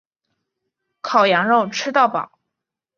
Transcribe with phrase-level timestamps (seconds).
[1.01, 2.39] 烤羊肉吃到饱